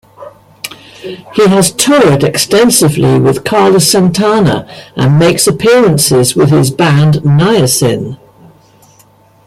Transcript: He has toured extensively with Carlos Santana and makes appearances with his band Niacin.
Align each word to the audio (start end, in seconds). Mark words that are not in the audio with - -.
He 1.03 1.45
has 1.45 1.71
toured 1.71 2.23
extensively 2.23 3.19
with 3.19 3.43
Carlos 3.43 3.87
Santana 3.87 4.67
and 4.95 5.19
makes 5.19 5.45
appearances 5.45 6.35
with 6.35 6.49
his 6.49 6.71
band 6.71 7.21
Niacin. 7.23 8.17